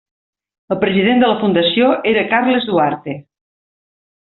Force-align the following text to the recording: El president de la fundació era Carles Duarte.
El 0.75 0.79
president 0.83 1.21
de 1.25 1.29
la 1.33 1.37
fundació 1.43 1.93
era 2.15 2.27
Carles 2.35 2.69
Duarte. 2.73 3.19